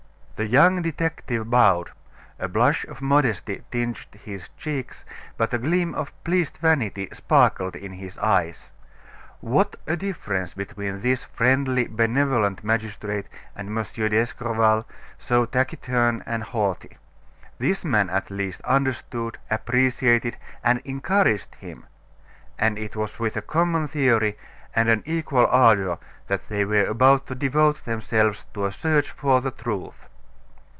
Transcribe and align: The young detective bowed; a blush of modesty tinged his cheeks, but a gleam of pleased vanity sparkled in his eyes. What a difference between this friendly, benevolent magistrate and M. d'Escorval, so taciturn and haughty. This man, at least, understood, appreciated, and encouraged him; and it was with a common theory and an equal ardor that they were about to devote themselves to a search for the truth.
The 0.37 0.47
young 0.47 0.81
detective 0.81 1.51
bowed; 1.51 1.91
a 2.39 2.47
blush 2.49 2.83
of 2.85 2.99
modesty 2.99 3.61
tinged 3.69 4.07
his 4.23 4.49
cheeks, 4.57 5.05
but 5.37 5.53
a 5.53 5.59
gleam 5.59 5.93
of 5.93 6.11
pleased 6.23 6.57
vanity 6.57 7.07
sparkled 7.13 7.75
in 7.75 7.91
his 7.93 8.17
eyes. 8.17 8.67
What 9.39 9.75
a 9.85 9.95
difference 9.95 10.55
between 10.55 11.01
this 11.01 11.25
friendly, 11.25 11.85
benevolent 11.87 12.63
magistrate 12.63 13.27
and 13.55 13.69
M. 13.77 13.83
d'Escorval, 13.85 14.87
so 15.19 15.45
taciturn 15.45 16.23
and 16.25 16.41
haughty. 16.41 16.97
This 17.59 17.85
man, 17.85 18.09
at 18.09 18.31
least, 18.31 18.61
understood, 18.61 19.37
appreciated, 19.51 20.37
and 20.63 20.81
encouraged 20.85 21.53
him; 21.53 21.85
and 22.57 22.79
it 22.79 22.95
was 22.95 23.19
with 23.19 23.37
a 23.37 23.43
common 23.43 23.87
theory 23.87 24.39
and 24.75 24.89
an 24.89 25.03
equal 25.05 25.45
ardor 25.45 25.99
that 26.29 26.47
they 26.49 26.65
were 26.65 26.85
about 26.85 27.27
to 27.27 27.35
devote 27.35 27.85
themselves 27.85 28.47
to 28.55 28.65
a 28.65 28.71
search 28.71 29.11
for 29.11 29.39
the 29.39 29.51
truth. 29.51 30.07